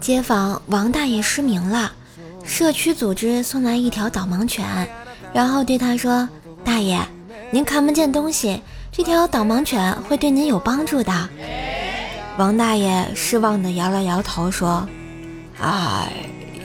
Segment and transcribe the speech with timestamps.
[0.00, 1.92] 街坊王大爷失明了，
[2.44, 4.64] 社区组织送来一条导盲犬，
[5.32, 6.28] 然后对他说
[6.64, 6.98] ：“大爷，
[7.50, 8.60] 您看不见东西，
[8.90, 11.28] 这条导盲犬会对您有帮助的。”
[12.38, 14.88] 王大爷失望地摇了摇头说
[15.60, 16.12] ：“哎，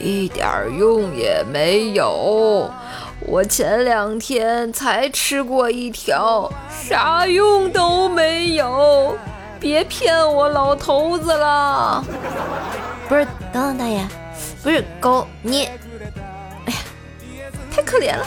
[0.00, 0.46] 一点
[0.78, 2.70] 用也没有。
[3.26, 9.16] 我前两天才吃过一条，啥用都没有。
[9.64, 12.04] 别骗我老头子了。”
[13.08, 14.06] 不是，等等，大爷，
[14.62, 15.64] 不是狗，你，
[16.66, 16.78] 哎呀，
[17.72, 18.26] 太可怜了。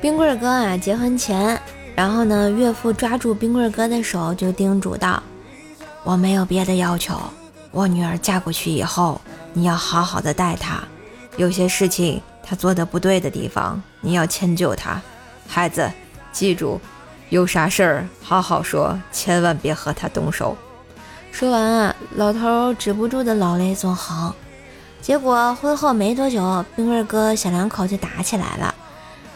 [0.00, 1.60] 冰棍哥啊，结婚前，
[1.94, 5.22] 然后呢，岳父抓住冰棍哥的手，就叮嘱道
[6.04, 7.20] ：“我没有别的要求，
[7.70, 9.20] 我女儿嫁过去以后，
[9.52, 10.82] 你要好好的待她，
[11.36, 15.00] 有些事情他做的不对的地方，你要迁就他。
[15.46, 15.88] 孩子，
[16.32, 16.80] 记住。”
[17.30, 20.56] 有啥事儿好好说，千万别和他动手。
[21.30, 24.34] 说完啊，老头止不住的老泪纵横。
[25.00, 28.74] 结果婚后没多久，冰棍哥小两口就打起来了。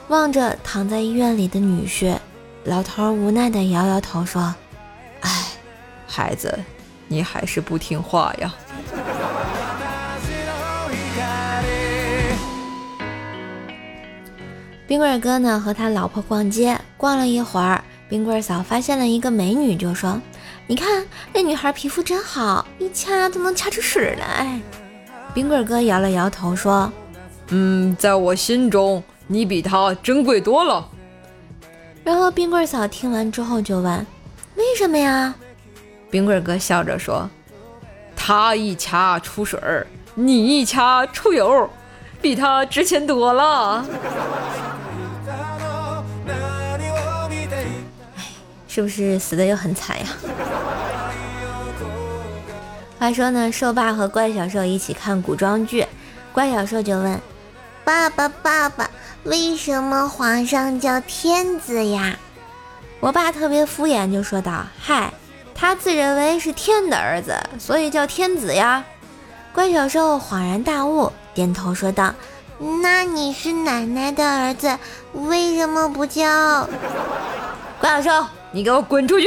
[0.09, 2.19] 望着躺在医院里的女婿，
[2.65, 4.53] 老头无奈的摇摇头说
[5.23, 5.31] ：“哎，
[6.09, 6.59] 孩子，
[7.07, 8.53] 你还是不听话呀。”
[14.87, 20.21] 冰棍哥呢和他老婆逛街，逛了一会儿，冰棍嫂发现了一个美女，就说
[20.69, 24.61] ：“你看那女孩皮肤真好，一掐都能掐出水来。”
[25.33, 26.93] 冰棍哥摇了摇头说
[27.49, 30.87] ：“嗯，在我心中，你比她珍贵多了。”
[32.05, 34.07] 然后冰棍嫂听完之后就问
[34.57, 35.35] ：“为什么呀？”
[36.11, 37.29] 冰棍哥笑着说
[38.15, 41.71] ：“她一掐出水儿，你一掐出油，
[42.21, 43.83] 比她值钱多了。”
[48.75, 50.06] 是不是死的又很惨呀？
[52.98, 55.86] 话说呢，兽爸和怪小兽一起看古装剧，
[56.33, 57.20] 怪小兽就问
[57.84, 58.90] ：“爸爸，爸爸，
[59.23, 62.17] 为什么皇上叫天子呀？”
[62.98, 65.13] 我爸特别敷衍就说道：“嗨，
[65.55, 68.84] 他自认为是天的儿子，所以叫天子呀。”
[69.55, 72.13] 怪小兽恍然大悟，点头说道
[72.83, 74.77] ：“那你是奶奶的儿子，
[75.13, 76.68] 为什么不叫？”
[77.79, 78.27] 怪小兽。
[78.55, 79.27] 你给我滚出去！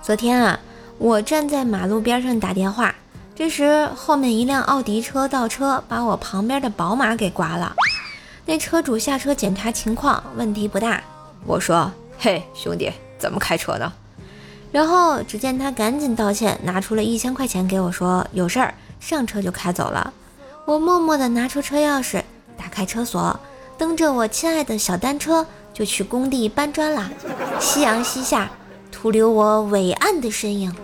[0.00, 0.58] 昨天啊，
[0.96, 2.94] 我站在马路边上打电话，
[3.34, 7.76] 这时后面一辆奥迪车倒车，把我旁边的宝马给刮了。
[8.46, 11.02] 那车主下车检查情况，问题不大。
[11.44, 13.92] 我说：“嘿，兄弟，怎么开车呢？”
[14.72, 20.14] 然后只见他赶紧道歉，拿出了一千块钱给我，说有事儿，上车就开走了。
[20.68, 22.22] 我默默地拿出车钥匙，
[22.54, 23.40] 打开车锁，
[23.78, 27.08] 蹬着我亲爱的小单车就去工地搬砖啦。
[27.58, 28.50] 夕阳西下，
[28.92, 30.76] 徒留我伟岸的身影。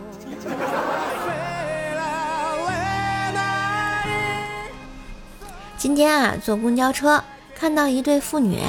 [5.77, 7.23] 今天啊，坐公交车
[7.55, 8.63] 看到一对父女，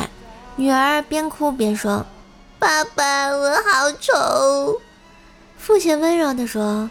[0.58, 2.06] 女儿边哭边说
[2.60, 4.82] ：“爸爸，我好丑。”
[5.58, 6.90] 父亲温柔地说：“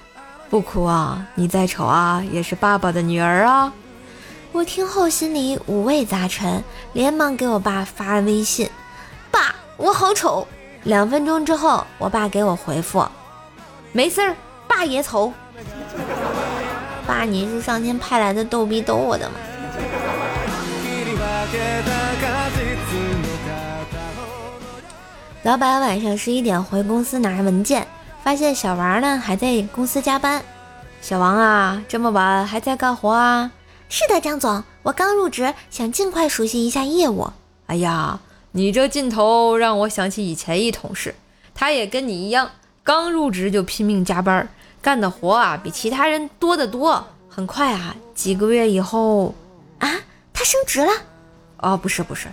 [0.49, 3.71] 不哭啊，你再丑啊，也是爸爸的女儿啊。”
[4.54, 8.70] 我听后心里五味杂陈，连忙给我爸发微信
[9.28, 10.47] ：“爸，我好丑。”
[10.84, 13.04] 两分钟之后，我爸给我回复
[13.91, 14.37] ：“没事儿，
[14.69, 15.32] 爸也丑。”
[17.04, 19.34] 爸，你是上天派来的逗逼逗我的吗？
[25.43, 27.88] 老板晚上十一点回公司拿文件，
[28.22, 30.41] 发现小王呢还在公司加班。
[31.00, 33.50] 小王啊，这么晚还在干活啊？
[33.89, 37.31] 是的，张总，我刚入职，想尽快熟悉一下业务。
[37.67, 38.19] 哎呀，
[38.53, 41.15] 你这劲头让我想起以前一同事，
[41.55, 42.50] 他也跟你一样，
[42.83, 44.49] 刚入职就拼命加班，
[44.83, 47.06] 干的活啊比其他人多得多。
[47.28, 49.34] 很快啊，几个月以后，
[49.79, 49.88] 啊，
[50.32, 50.93] 他升职了？
[51.58, 52.29] 哦，不是不是，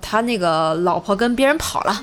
[0.00, 2.02] 他那个老婆跟别人跑了。